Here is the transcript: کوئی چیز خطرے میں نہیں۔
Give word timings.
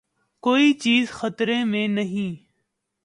کوئی 0.43 0.73
چیز 0.73 1.11
خطرے 1.11 1.63
میں 1.63 1.87
نہیں۔ 1.87 2.51